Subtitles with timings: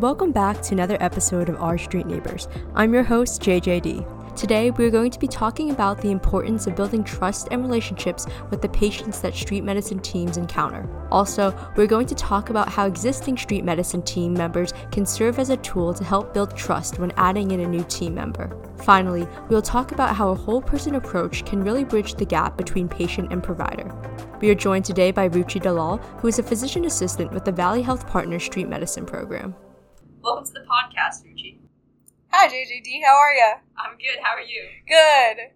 [0.00, 2.48] welcome back to another episode of Our Street Neighbors.
[2.74, 4.34] I'm your host, JJD.
[4.34, 8.62] Today, we're going to be talking about the importance of building trust and relationships with
[8.62, 10.88] the patients that street medicine teams encounter.
[11.10, 15.50] Also, we're going to talk about how existing street medicine team members can serve as
[15.50, 18.56] a tool to help build trust when adding in a new team member.
[18.82, 22.88] Finally, we'll talk about how a whole person approach can really bridge the gap between
[22.88, 23.94] patient and provider.
[24.40, 27.82] We are joined today by Ruchi Dalal, who is a physician assistant with the Valley
[27.82, 29.54] Health Partners Street Medicine Program.
[30.22, 31.56] Welcome to the podcast, Ruchi.
[32.30, 33.02] Hi, JJD.
[33.02, 33.54] How are you?
[33.78, 34.20] I'm good.
[34.22, 34.64] How are you?
[34.86, 35.52] Good.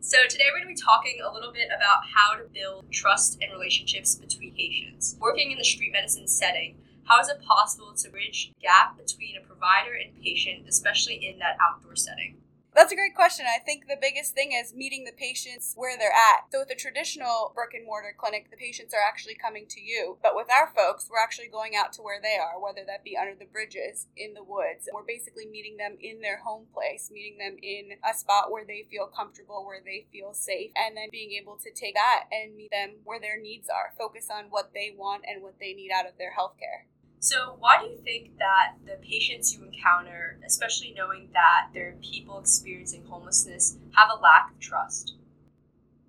[0.00, 3.38] So, today we're going to be talking a little bit about how to build trust
[3.40, 5.16] and relationships between patients.
[5.18, 9.46] Working in the street medicine setting, how is it possible to bridge gap between a
[9.46, 12.36] provider and patient, especially in that outdoor setting?
[12.74, 13.46] That's a great question.
[13.46, 16.50] I think the biggest thing is meeting the patients where they're at.
[16.50, 20.18] So, with a traditional brick and mortar clinic, the patients are actually coming to you.
[20.20, 23.16] But with our folks, we're actually going out to where they are, whether that be
[23.16, 24.88] under the bridges, in the woods.
[24.92, 28.88] We're basically meeting them in their home place, meeting them in a spot where they
[28.90, 32.72] feel comfortable, where they feel safe, and then being able to take that and meet
[32.72, 33.94] them where their needs are.
[33.96, 36.90] Focus on what they want and what they need out of their healthcare.
[37.24, 42.38] So, why do you think that the patients you encounter, especially knowing that they're people
[42.38, 45.14] experiencing homelessness, have a lack of trust?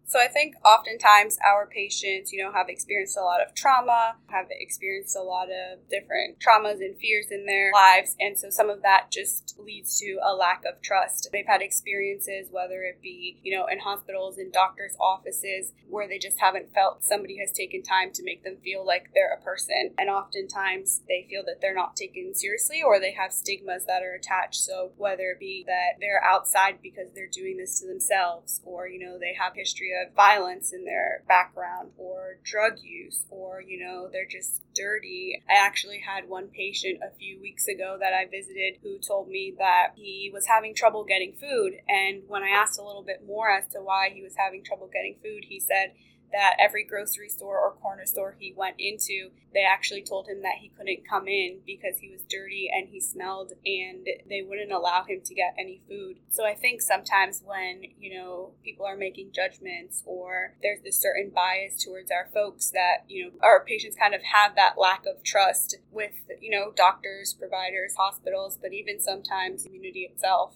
[0.07, 4.45] So I think oftentimes our patients, you know, have experienced a lot of trauma, have
[4.51, 8.15] experienced a lot of different traumas and fears in their lives.
[8.19, 11.29] And so some of that just leads to a lack of trust.
[11.31, 16.19] They've had experiences, whether it be, you know, in hospitals, in doctors' offices, where they
[16.19, 19.91] just haven't felt somebody has taken time to make them feel like they're a person.
[19.97, 24.13] And oftentimes they feel that they're not taken seriously or they have stigmas that are
[24.13, 24.61] attached.
[24.61, 28.99] So whether it be that they're outside because they're doing this to themselves or, you
[28.99, 34.09] know, they have history of violence in their background or drug use or, you know,
[34.11, 35.41] they're just dirty.
[35.49, 39.53] I actually had one patient a few weeks ago that I visited who told me
[39.57, 41.73] that he was having trouble getting food.
[41.87, 44.89] And when I asked a little bit more as to why he was having trouble
[44.91, 45.93] getting food, he said,
[46.31, 50.57] that every grocery store or corner store he went into, they actually told him that
[50.59, 55.03] he couldn't come in because he was dirty and he smelled and they wouldn't allow
[55.03, 56.17] him to get any food.
[56.29, 61.31] So I think sometimes when, you know, people are making judgments or there's this certain
[61.33, 65.23] bias towards our folks that, you know, our patients kind of have that lack of
[65.23, 70.55] trust with, you know, doctors, providers, hospitals, but even sometimes community itself.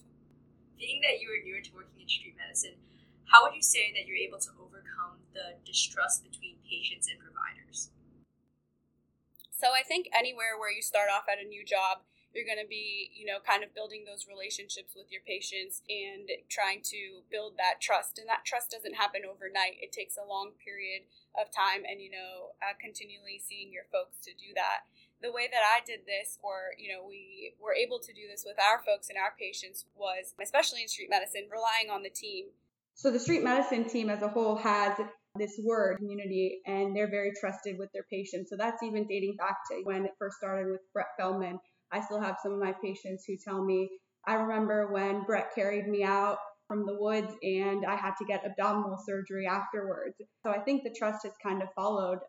[0.77, 2.75] Being that you are newer to working in street medicine,
[3.31, 7.91] how would you say that you're able to overcome the distrust between patients and providers?
[9.51, 11.99] So I think anywhere where you start off at a new job,
[12.31, 16.29] you're going to be, you know, kind of building those relationships with your patients and
[16.47, 18.21] trying to build that trust.
[18.21, 19.81] And that trust doesn't happen overnight.
[19.81, 24.21] It takes a long period of time and, you know, uh, continually seeing your folks
[24.29, 24.85] to do that.
[25.25, 28.45] The way that I did this, or, you know, we were able to do this
[28.45, 32.55] with our folks and our patients was, especially in street medicine, relying on the team
[32.99, 34.99] so the street medicine team as a whole has
[35.39, 38.49] this word community and they're very trusted with their patients.
[38.49, 41.59] So that's even dating back to when it first started with Brett Feldman.
[41.91, 43.89] I still have some of my patients who tell me,
[44.25, 48.45] I remember when Brett carried me out from the woods and I had to get
[48.45, 50.15] abdominal surgery afterwards.
[50.43, 52.19] So I think the trust has kind of followed.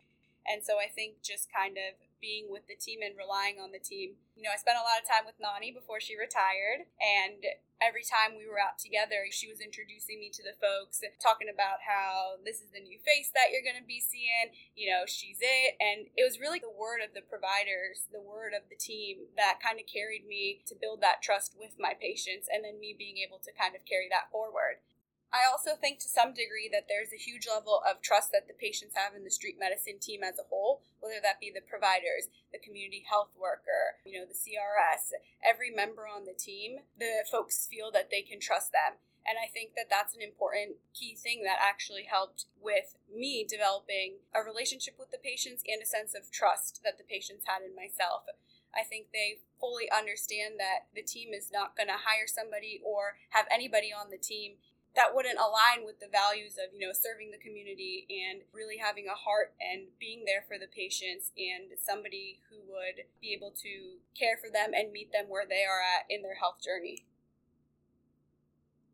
[0.51, 3.81] And so I think just kind of being with the team and relying on the
[3.81, 4.21] team.
[4.37, 7.41] You know, I spent a lot of time with Nani before she retired, and
[7.81, 11.81] every time we were out together, she was introducing me to the folks, talking about
[11.81, 15.41] how this is the new face that you're going to be seeing, you know, she's
[15.41, 15.81] it.
[15.81, 19.57] And it was really the word of the providers, the word of the team that
[19.57, 23.17] kind of carried me to build that trust with my patients, and then me being
[23.17, 24.85] able to kind of carry that forward.
[25.31, 28.53] I also think to some degree that there's a huge level of trust that the
[28.53, 32.29] patients have in the street medicine team as a whole, whether that be the providers,
[32.53, 35.11] the community health worker, you know, the CRS,
[35.43, 39.01] every member on the team, the folks feel that they can trust them.
[39.21, 44.25] And I think that that's an important key thing that actually helped with me developing
[44.33, 47.75] a relationship with the patients and a sense of trust that the patients had in
[47.75, 48.25] myself.
[48.73, 53.19] I think they fully understand that the team is not going to hire somebody or
[53.29, 54.57] have anybody on the team
[54.95, 59.07] that wouldn't align with the values of you know serving the community and really having
[59.07, 63.99] a heart and being there for the patients and somebody who would be able to
[64.17, 67.07] care for them and meet them where they are at in their health journey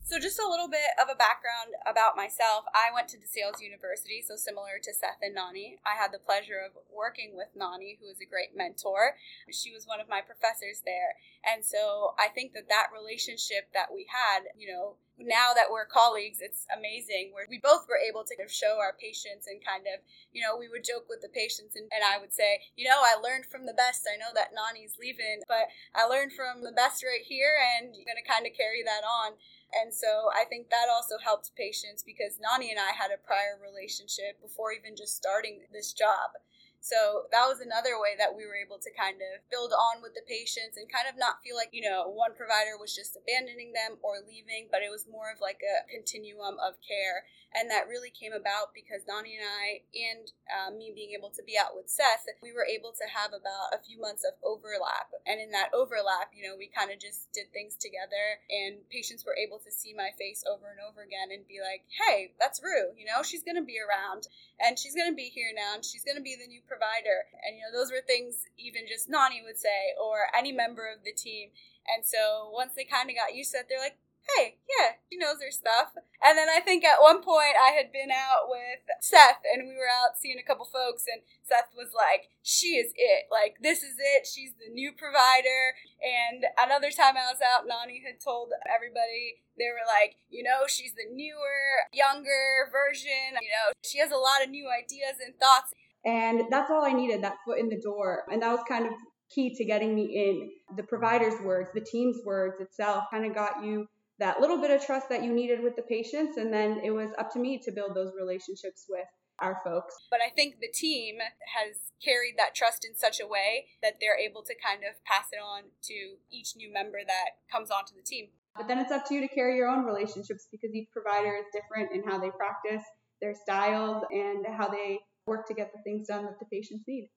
[0.08, 2.64] so, just a little bit of a background about myself.
[2.72, 5.76] I went to DeSales University, so similar to Seth and Nani.
[5.84, 9.20] I had the pleasure of working with Nani, who is a great mentor.
[9.52, 11.20] She was one of my professors there.
[11.44, 15.84] And so I think that that relationship that we had, you know, now that we're
[15.84, 17.34] colleagues, it's amazing.
[17.34, 20.00] Where we both were able to kind of show our patients and kind of,
[20.32, 23.02] you know, we would joke with the patients and, and I would say, you know,
[23.02, 24.06] I learned from the best.
[24.06, 28.06] I know that Nani's leaving, but I learned from the best right here and you're
[28.08, 29.34] going to kind of carry that on.
[29.72, 33.58] And so I think that also helped patients because Nani and I had a prior
[33.60, 36.40] relationship before even just starting this job.
[36.80, 40.14] So that was another way that we were able to kind of build on with
[40.14, 43.74] the patients and kind of not feel like, you know, one provider was just abandoning
[43.74, 47.26] them or leaving, but it was more of like a continuum of care.
[47.56, 49.64] And that really came about because Nani and I,
[49.96, 53.32] and uh, me being able to be out with Seth, we were able to have
[53.32, 55.08] about a few months of overlap.
[55.24, 59.24] And in that overlap, you know, we kind of just did things together, and patients
[59.24, 62.60] were able to see my face over and over again and be like, hey, that's
[62.60, 64.28] Rue, you know, she's going to be around
[64.60, 67.26] and she's going to be here now and she's going to be the new provider.
[67.42, 71.02] And, you know, those were things even just Nani would say or any member of
[71.02, 71.50] the team.
[71.88, 73.96] And so once they kind of got used to it, they're like,
[74.36, 75.96] hey, yeah, she knows her stuff.
[76.20, 79.72] And then I think at one point I had been out with Seth and we
[79.72, 83.32] were out seeing a couple folks and Seth was like, she is it.
[83.32, 84.28] Like, this is it.
[84.28, 85.78] She's the new provider.
[86.04, 90.68] And another time I was out, Nani had told everybody, they were like, you know,
[90.68, 93.40] she's the newer, younger version.
[93.40, 95.72] You know, she has a lot of new ideas and thoughts.
[96.04, 98.24] And that's all I needed, that foot in the door.
[98.30, 98.92] And that was kind of
[99.34, 100.76] key to getting me in.
[100.76, 103.86] The provider's words, the team's words itself kind of got you
[104.18, 106.36] that little bit of trust that you needed with the patients.
[106.36, 109.06] And then it was up to me to build those relationships with
[109.40, 109.94] our folks.
[110.10, 111.18] But I think the team
[111.56, 115.26] has carried that trust in such a way that they're able to kind of pass
[115.32, 118.28] it on to each new member that comes onto the team.
[118.56, 121.44] But then it's up to you to carry your own relationships because each provider is
[121.52, 122.82] different in how they practice,
[123.20, 124.98] their styles, and how they
[125.28, 127.08] work to get the things done that the patients need.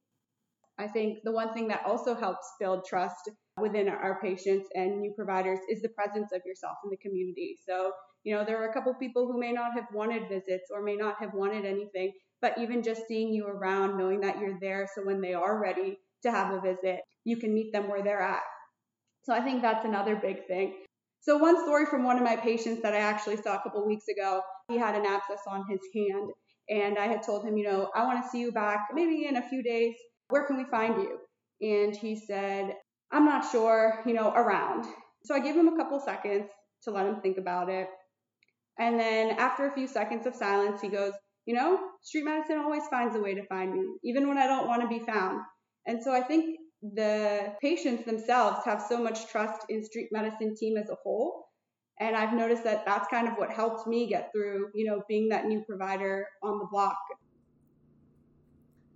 [0.78, 3.30] I think the one thing that also helps build trust
[3.60, 7.58] within our patients and new providers is the presence of yourself in the community.
[7.68, 7.92] So,
[8.24, 10.96] you know, there are a couple people who may not have wanted visits or may
[10.96, 15.06] not have wanted anything, but even just seeing you around, knowing that you're there, so
[15.06, 18.42] when they are ready to have a visit, you can meet them where they're at.
[19.24, 20.74] So I think that's another big thing.
[21.20, 24.08] So one story from one of my patients that I actually saw a couple weeks
[24.08, 26.32] ago, he had an abscess on his hand
[26.72, 29.36] and I had told him, you know, I want to see you back maybe in
[29.36, 29.94] a few days.
[30.30, 31.20] Where can we find you?
[31.62, 32.76] And he said,
[33.12, 34.86] I'm not sure, you know, around.
[35.26, 36.50] So I gave him a couple seconds
[36.84, 37.90] to let him think about it.
[38.80, 41.14] And then after a few seconds of silence, he goes,
[41.46, 44.68] You know, street medicine always finds a way to find me, even when I don't
[44.68, 45.42] want to be found.
[45.86, 50.78] And so I think the patients themselves have so much trust in street medicine team
[50.78, 51.48] as a whole.
[52.02, 55.30] And I've noticed that that's kind of what helped me get through, you know, being
[55.30, 56.98] that new provider on the block.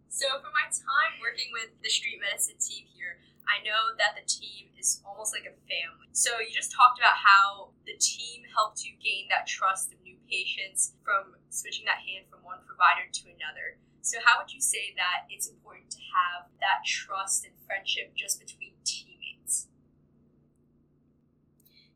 [0.09, 4.25] So, for my time working with the street medicine team here, I know that the
[4.25, 6.09] team is almost like a family.
[6.17, 10.17] So you just talked about how the team helped you gain that trust of new
[10.25, 13.77] patients from switching that hand from one provider to another.
[14.01, 18.41] So how would you say that it's important to have that trust and friendship just
[18.41, 19.69] between teammates?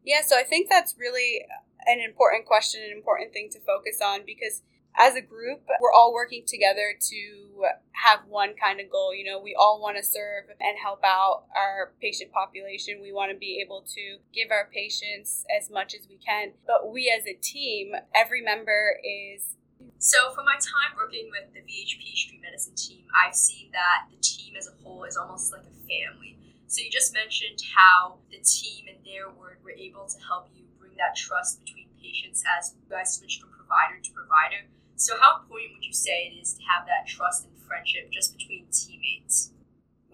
[0.04, 1.46] Yeah, so I think that's really
[1.86, 4.62] an important question, an important thing to focus on because
[4.98, 9.14] as a group, we're all working together to have one kind of goal.
[9.14, 13.00] You know, we all want to serve and help out our patient population.
[13.02, 16.52] We want to be able to give our patients as much as we can.
[16.68, 19.56] But we as a team, every member is.
[20.00, 24.18] So, for my time working with the VHP Street Medicine team, I've seen that the
[24.22, 26.39] team as a whole is almost like a family.
[26.70, 30.66] So, you just mentioned how the team and their word were able to help you
[30.78, 34.70] bring that trust between patients as you guys switched from provider to provider.
[34.94, 38.38] So, how important would you say it is to have that trust and friendship just
[38.38, 39.52] between teammates?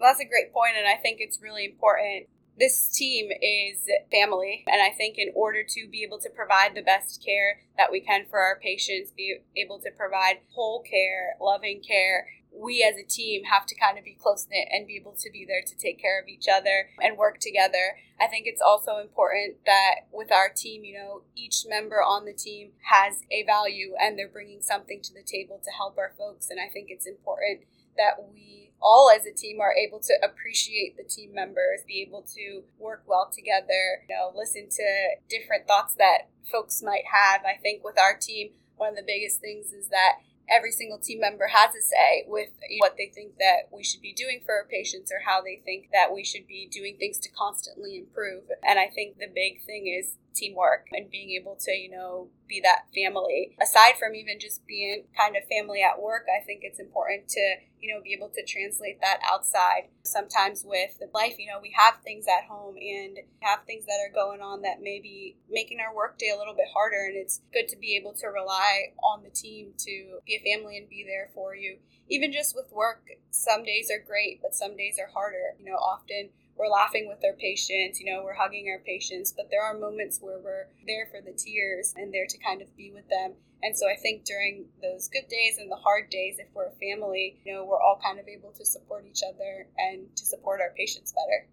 [0.00, 2.28] That's a great point, and I think it's really important.
[2.58, 6.80] This team is family, and I think in order to be able to provide the
[6.80, 11.82] best care that we can for our patients, be able to provide whole care, loving
[11.86, 15.14] care, we as a team have to kind of be close knit and be able
[15.18, 17.98] to be there to take care of each other and work together.
[18.20, 22.32] I think it's also important that with our team, you know, each member on the
[22.32, 26.48] team has a value and they're bringing something to the table to help our folks.
[26.50, 27.60] And I think it's important
[27.96, 32.22] that we all as a team are able to appreciate the team members, be able
[32.34, 34.86] to work well together, you know, listen to
[35.28, 37.42] different thoughts that folks might have.
[37.44, 41.20] I think with our team, one of the biggest things is that every single team
[41.20, 44.64] member has a say with what they think that we should be doing for our
[44.64, 48.44] patients or how they think that we should be doing things to constantly improve.
[48.66, 52.60] And I think the big thing is teamwork and being able to, you know, be
[52.62, 53.56] that family.
[53.60, 57.54] Aside from even just being kind of family at work, I think it's important to,
[57.80, 59.88] you know, be able to translate that outside.
[60.04, 64.14] Sometimes with life, you know, we have things at home and have things that are
[64.14, 67.06] going on that may be making our workday a little bit harder.
[67.06, 70.76] And it's good to be able to rely on the team to be a family
[70.76, 71.78] and be there for you.
[72.08, 75.54] Even just with work, some days are great, but some days are harder.
[75.58, 79.50] You know, often we're laughing with our patients, you know, we're hugging our patients, but
[79.50, 82.90] there are moments where we're there for the tears and there to kind of be
[82.90, 83.34] with them.
[83.62, 86.80] And so I think during those good days and the hard days, if we're a
[86.80, 90.60] family, you know, we're all kind of able to support each other and to support
[90.60, 91.48] our patients better.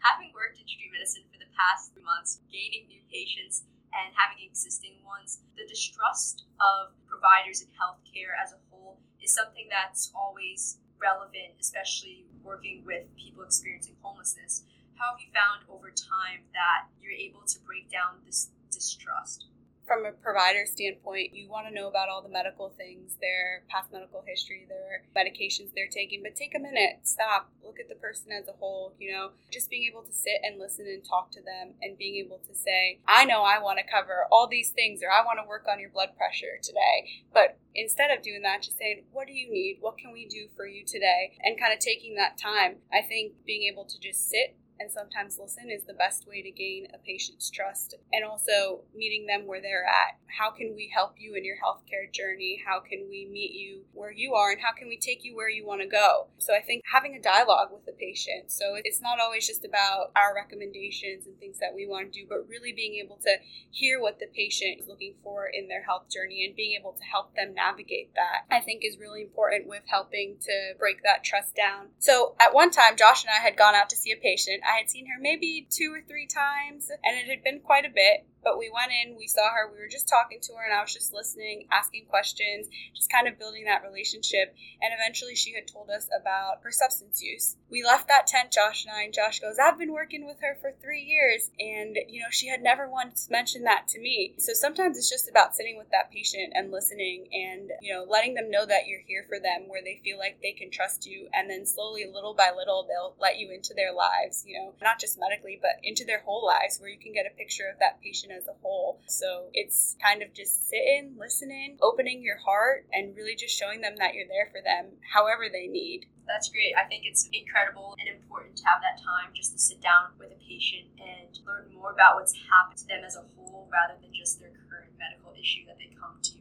[0.00, 4.44] Having worked in street medicine for the past three months, gaining new patients and having
[4.44, 10.78] existing ones, the distrust of providers in healthcare as a whole is something that's always
[11.00, 14.64] relevant, especially working with people experiencing homelessness.
[14.94, 19.46] How have you found over time that you're able to break down this distrust?
[19.88, 23.90] From a provider standpoint, you want to know about all the medical things, their past
[23.90, 28.30] medical history, their medications they're taking, but take a minute, stop, look at the person
[28.30, 31.40] as a whole, you know, just being able to sit and listen and talk to
[31.40, 35.00] them and being able to say, I know I want to cover all these things
[35.02, 37.24] or I want to work on your blood pressure today.
[37.32, 39.78] But instead of doing that, just saying, what do you need?
[39.80, 41.38] What can we do for you today?
[41.42, 42.76] And kind of taking that time.
[42.92, 46.50] I think being able to just sit and sometimes listen is the best way to
[46.50, 50.18] gain a patient's trust and also meeting them where they're at.
[50.26, 52.62] How can we help you in your healthcare journey?
[52.64, 55.48] How can we meet you where you are and how can we take you where
[55.48, 56.28] you want to go?
[56.38, 58.52] So I think having a dialogue with the patient.
[58.52, 62.26] So it's not always just about our recommendations and things that we want to do,
[62.28, 63.36] but really being able to
[63.70, 67.02] hear what the patient is looking for in their health journey and being able to
[67.02, 68.46] help them navigate that.
[68.50, 71.88] I think is really important with helping to break that trust down.
[71.98, 74.78] So at one time Josh and I had gone out to see a patient I
[74.78, 78.26] had seen her maybe two or three times, and it had been quite a bit.
[78.42, 80.82] But we went in, we saw her, we were just talking to her, and I
[80.82, 84.54] was just listening, asking questions, just kind of building that relationship.
[84.80, 87.56] And eventually she had told us about her substance use.
[87.70, 90.56] We left that tent, Josh and I, and Josh goes, I've been working with her
[90.60, 91.50] for three years.
[91.58, 94.34] And, you know, she had never once mentioned that to me.
[94.38, 98.34] So sometimes it's just about sitting with that patient and listening and, you know, letting
[98.34, 101.28] them know that you're here for them where they feel like they can trust you.
[101.34, 104.98] And then slowly, little by little, they'll let you into their lives, you know, not
[104.98, 108.00] just medically, but into their whole lives where you can get a picture of that
[108.00, 109.00] patient as a whole.
[109.06, 113.96] So it's kind of just sitting, listening, opening your heart, and really just showing them
[113.98, 116.06] that you're there for them however they need.
[116.26, 116.76] That's great.
[116.76, 120.28] I think it's incredible and important to have that time just to sit down with
[120.28, 124.12] a patient and learn more about what's happened to them as a whole rather than
[124.12, 126.36] just their current medical issue that they come to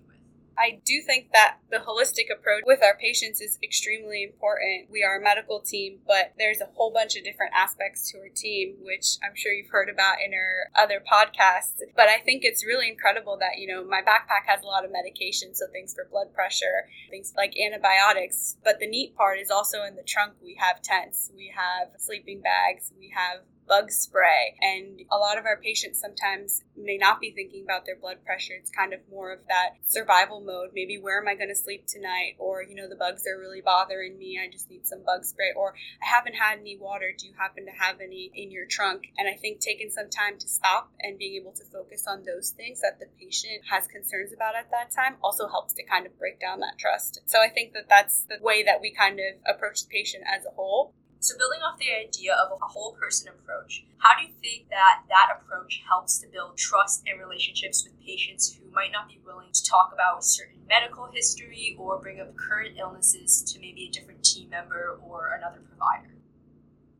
[0.58, 4.90] I do think that the holistic approach with our patients is extremely important.
[4.90, 8.30] We are a medical team, but there's a whole bunch of different aspects to our
[8.30, 11.82] team, which I'm sure you've heard about in our other podcasts.
[11.96, 14.92] But I think it's really incredible that, you know, my backpack has a lot of
[14.92, 18.58] medication, so things for blood pressure, things like antibiotics.
[18.64, 22.42] But the neat part is also in the trunk, we have tents, we have sleeping
[22.42, 24.56] bags, we have bug spray.
[24.62, 28.54] And a lot of our patients sometimes may not be thinking about their blood pressure.
[28.58, 30.70] It's kind of more of that survival mode.
[30.74, 32.36] Maybe where am I going to sleep tonight?
[32.40, 34.40] Or, you know, the bugs are really bothering me.
[34.42, 35.52] I just need some bug spray.
[35.56, 37.12] Or I haven't had any water.
[37.18, 39.04] Do you happen to have any in your trunk?
[39.18, 42.52] And I think taking some time to stop and being able to focus on those
[42.52, 46.18] things that the patient has concerns about at that time also helps to kind of
[46.18, 47.22] break down that trust.
[47.26, 50.46] So I think that that's the way that we kind of approach the patient as
[50.46, 50.94] a whole.
[51.20, 55.04] So, building off the idea of a whole person approach, how do you think that
[55.10, 59.52] that approach helps to build trust and relationships with patients who might not be willing
[59.52, 63.92] to talk about a certain medical history or bring up current illnesses to maybe a
[63.92, 66.14] different team member or another provider?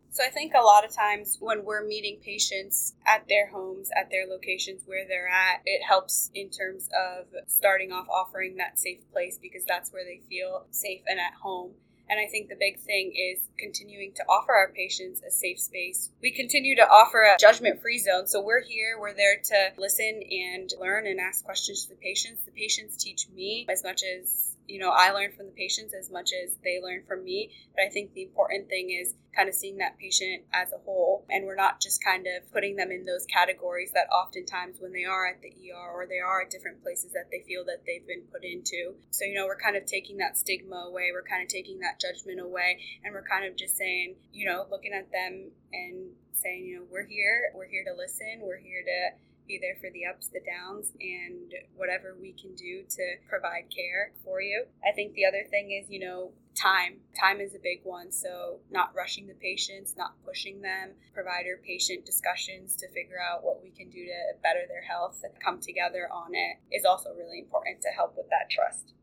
[0.10, 4.10] So I think a lot of times when we're meeting patients at their homes, at
[4.10, 9.00] their locations where they're at, it helps in terms of starting off offering that safe
[9.14, 11.74] place because that's where they feel safe and at home.
[12.10, 16.10] And I think the big thing is continuing to offer our patients a safe space.
[16.22, 18.28] We continue to offer a judgment free zone.
[18.28, 22.44] So we're here, we're there to listen and learn and ask questions to the patients.
[22.46, 26.12] The patients teach me as much as you know, I learn from the patients as
[26.12, 27.52] much as they learn from me.
[27.76, 31.26] But I think the important thing is kind of seeing that patient as a whole.
[31.30, 35.06] And we're not just kind of putting them in those categories that oftentimes when they
[35.06, 38.06] are at the ER or they are at different places that they feel that they've
[38.06, 38.96] been put into.
[39.12, 41.10] So, you know, we're kind of taking that stigma away.
[41.14, 42.80] We're kind of taking that judgment away.
[43.04, 46.86] And we're kind of just saying, you know, looking at them and saying, you know,
[46.92, 47.52] we're here.
[47.56, 48.42] We're here to listen.
[48.42, 49.18] We're here to
[49.48, 54.12] be there for the ups, the downs, and whatever we can do to provide care
[54.24, 54.66] for you.
[54.88, 57.00] I think the other thing is, you know, time.
[57.14, 58.12] Time is a big one.
[58.12, 63.64] So, not rushing the patients, not pushing them, provider patient discussions to figure out what
[63.64, 67.40] we can do to better their health and come together on it is also really
[67.40, 68.94] important to help with that trust.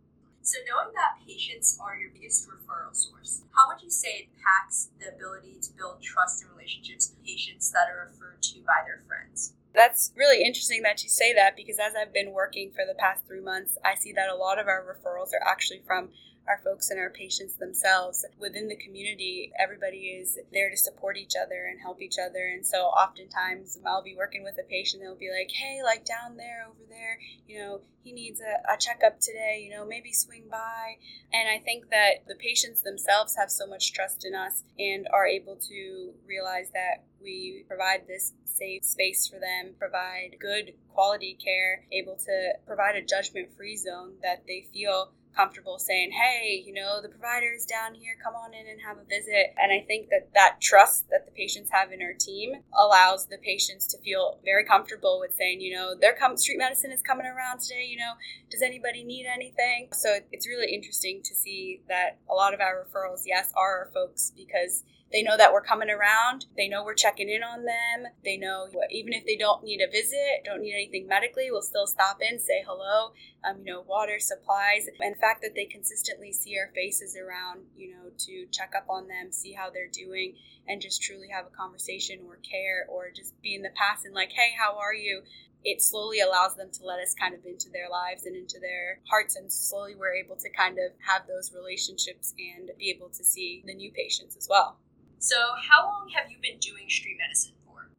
[0.42, 4.90] So, knowing that patients are your biggest referral source, how would you say it impacts
[5.00, 9.00] the ability to build trust and relationships with patients that are referred to by their
[9.08, 9.54] friends?
[9.74, 13.26] That's really interesting that you say that because as I've been working for the past
[13.26, 16.10] three months, I see that a lot of our referrals are actually from
[16.48, 18.24] our folks and our patients themselves.
[18.38, 22.50] Within the community everybody is there to support each other and help each other.
[22.52, 26.36] And so oftentimes i'll be working with a patient they'll be like hey like down
[26.36, 30.44] there over there you know he needs a, a checkup today you know maybe swing
[30.50, 30.96] by.
[31.32, 35.26] And i think that the patients themselves have so much trust in us and are
[35.26, 41.84] able to realize that we provide this safe space for them, provide good quality care,
[41.90, 47.00] able to provide a judgment free zone that they feel comfortable saying, hey, you know,
[47.02, 49.54] the provider is down here, come on in and have a visit.
[49.60, 53.38] And I think that that trust that the patients have in our team allows the
[53.38, 57.26] patients to feel very comfortable with saying, you know, their come street medicine is coming
[57.26, 58.12] around today, you know,
[58.50, 59.88] does anybody need anything?
[59.92, 63.90] So it's really interesting to see that a lot of our referrals, yes, are our
[63.92, 66.46] folks because they know that we're coming around.
[66.56, 68.10] They know we're checking in on them.
[68.24, 71.86] They know even if they don't need a visit, don't need anything medically, we'll still
[71.86, 73.12] stop in, say hello,
[73.48, 74.88] um, you know, water, supplies.
[74.98, 78.86] And the fact that they consistently see our faces around, you know, to check up
[78.90, 80.34] on them, see how they're doing,
[80.66, 84.14] and just truly have a conversation or care or just be in the past and
[84.14, 85.22] like, hey, how are you?
[85.66, 89.00] it slowly allows them to let us kind of into their lives and into their
[89.08, 93.24] hearts and slowly we're able to kind of have those relationships and be able to
[93.24, 94.76] see the new patients as well
[95.18, 95.36] so,
[95.68, 97.54] how long have you been doing street medicine?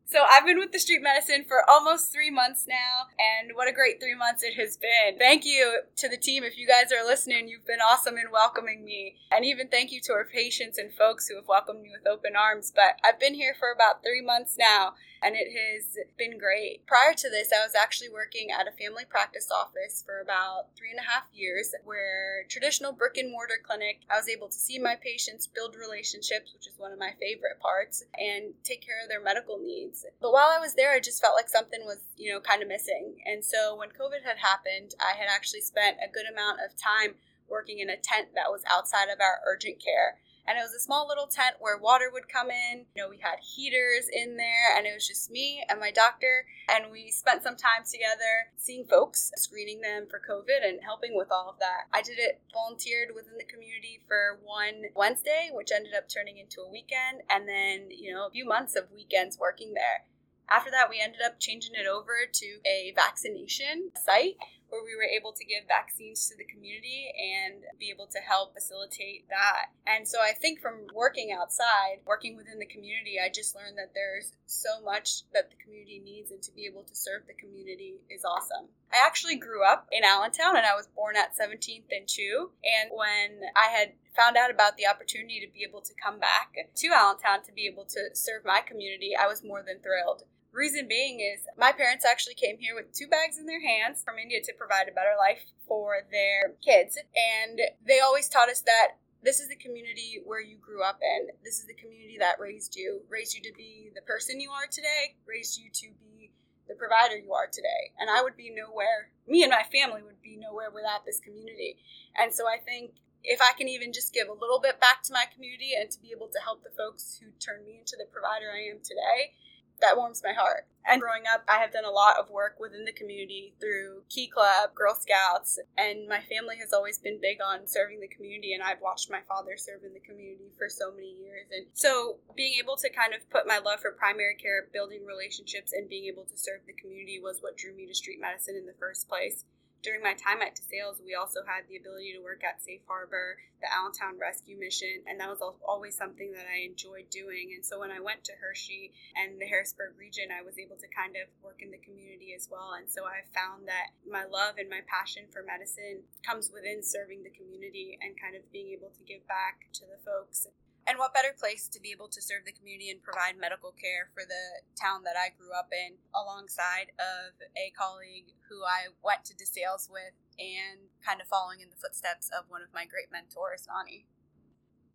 [0.07, 3.73] So, I've been with the street medicine for almost three months now, and what a
[3.73, 5.17] great three months it has been.
[5.17, 6.43] Thank you to the team.
[6.43, 9.15] If you guys are listening, you've been awesome in welcoming me.
[9.31, 12.35] And even thank you to our patients and folks who have welcomed me with open
[12.35, 12.71] arms.
[12.73, 14.93] But I've been here for about three months now,
[15.23, 16.85] and it has been great.
[16.85, 20.91] Prior to this, I was actually working at a family practice office for about three
[20.91, 24.77] and a half years, where traditional brick and mortar clinic, I was able to see
[24.77, 29.09] my patients, build relationships, which is one of my favorite parts, and take care of
[29.09, 29.94] their medical needs.
[30.21, 32.67] But while I was there, I just felt like something was, you know, kind of
[32.67, 33.21] missing.
[33.25, 37.15] And so when COVID had happened, I had actually spent a good amount of time
[37.47, 40.17] working in a tent that was outside of our urgent care.
[40.47, 42.85] And it was a small little tent where water would come in.
[42.95, 46.45] You know, we had heaters in there, and it was just me and my doctor.
[46.69, 51.31] And we spent some time together seeing folks, screening them for COVID, and helping with
[51.31, 51.87] all of that.
[51.93, 56.61] I did it volunteered within the community for one Wednesday, which ended up turning into
[56.61, 60.05] a weekend, and then, you know, a few months of weekends working there.
[60.47, 64.37] After that, we ended up changing it over to a vaccination site
[64.69, 68.53] where we were able to give vaccines to the community and be able to help
[68.53, 69.71] facilitate that.
[69.85, 73.93] And so I think from working outside, working within the community, I just learned that
[73.93, 78.01] there's so much that the community needs and to be able to serve the community
[78.09, 78.67] is awesome.
[78.91, 82.51] I actually grew up in Allentown and I was born at 17th and Chew.
[82.63, 86.55] And when I had found out about the opportunity to be able to come back
[86.75, 90.23] to Allentown to be able to serve my community, I was more than thrilled.
[90.55, 94.15] Reason being is my parents actually came here with two bags in their hands from
[94.15, 96.95] India to provide a better life for their kids.
[96.95, 101.35] And they always taught us that this is the community where you grew up in.
[101.43, 104.63] This is the community that raised you, raised you to be the person you are
[104.71, 106.31] today, raised you to be
[106.69, 107.91] the provider you are today.
[107.99, 111.75] And I would be nowhere, me and my family would be nowhere without this community.
[112.15, 112.95] And so I think
[113.27, 115.99] if I can even just give a little bit back to my community and to
[115.99, 119.35] be able to help the folks who turned me into the provider I am today,
[119.81, 120.67] that warms my heart.
[120.87, 124.27] And growing up, I have done a lot of work within the community through Key
[124.27, 128.53] Club, Girl Scouts, and my family has always been big on serving the community.
[128.53, 131.49] And I've watched my father serve in the community for so many years.
[131.49, 135.73] And so being able to kind of put my love for primary care, building relationships,
[135.73, 138.67] and being able to serve the community was what drew me to street medicine in
[138.67, 139.43] the first place
[139.85, 143.37] during my time at DeSales, we also had the ability to work at Safe Harbor,
[143.61, 147.53] the Allentown Rescue Mission, and that was always something that I enjoyed doing.
[147.53, 150.89] And so when I went to Hershey and the Harrisburg region, I was able to
[150.89, 152.73] kind of work in the community as well.
[152.73, 157.21] And so I found that my love and my passion for medicine comes within serving
[157.21, 160.49] the community and kind of being able to give back to the folks.
[160.85, 164.13] And what better place to be able to serve the community and provide medical care
[164.13, 169.25] for the town that I grew up in, alongside of a colleague who I went
[169.25, 173.09] to DeSales with and kind of following in the footsteps of one of my great
[173.09, 174.05] mentors, Nani.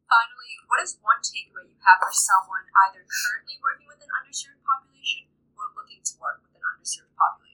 [0.07, 4.63] Finally, what is one takeaway you have for someone either currently working with an underserved
[4.63, 5.27] population
[5.59, 7.51] or looking to work with an underserved population?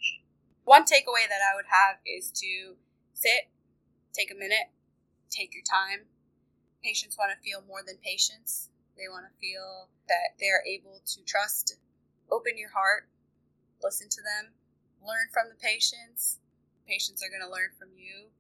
[0.67, 2.75] one takeaway that I would have is to
[3.15, 3.49] sit,
[4.13, 4.75] take a minute,
[5.31, 6.11] take your time.
[6.87, 8.71] Patients want to feel more than patients.
[8.95, 11.83] They want to feel that they're able to trust.
[12.31, 13.11] Open your heart,
[13.83, 14.55] listen to them,
[15.03, 16.39] learn from the patients.
[16.87, 18.31] Patients are going to learn from you,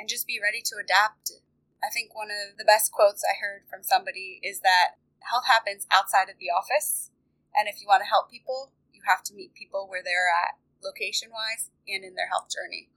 [0.00, 1.36] and just be ready to adapt.
[1.84, 4.96] I think one of the best quotes I heard from somebody is that
[5.28, 7.12] health happens outside of the office,
[7.52, 10.56] and if you want to help people, you have to meet people where they're at,
[10.80, 12.88] location wise, and in their health journey.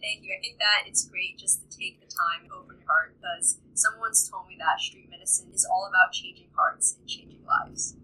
[0.00, 0.34] Thank you.
[0.36, 3.58] I think that it's great just to take the time and open your heart because
[3.74, 7.96] someone once told me that street medicine is all about changing hearts and changing lives.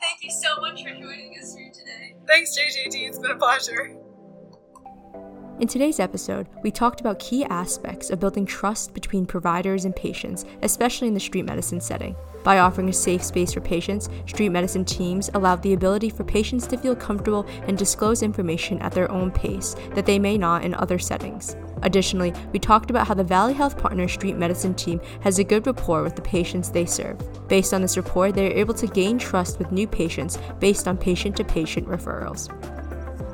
[0.00, 2.14] Thank you so much for joining us here today.
[2.26, 3.08] Thanks, JJD.
[3.08, 3.96] It's been a pleasure.
[5.60, 10.44] In today's episode, we talked about key aspects of building trust between providers and patients,
[10.62, 12.16] especially in the street medicine setting.
[12.44, 16.66] By offering a safe space for patients, street medicine teams allow the ability for patients
[16.68, 20.74] to feel comfortable and disclose information at their own pace that they may not in
[20.74, 21.56] other settings.
[21.82, 25.66] Additionally, we talked about how the Valley Health Partner Street Medicine team has a good
[25.66, 27.18] rapport with the patients they serve.
[27.48, 30.98] Based on this rapport, they are able to gain trust with new patients based on
[30.98, 32.50] patient to patient referrals.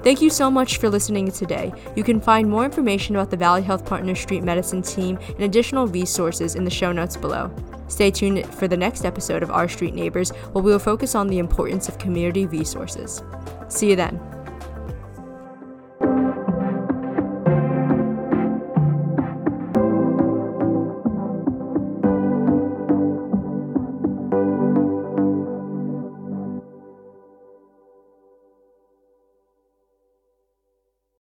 [0.04, 1.72] Thank you so much for listening today.
[1.96, 5.88] You can find more information about the Valley Health Partner Street Medicine team and additional
[5.88, 7.52] resources in the show notes below.
[7.90, 11.26] Stay tuned for the next episode of Our Street Neighbors, where we will focus on
[11.26, 13.22] the importance of community resources.
[13.68, 14.39] See you then.